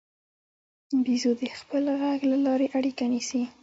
[1.03, 3.41] بیزو د خپل غږ له لارې اړیکه نیسي.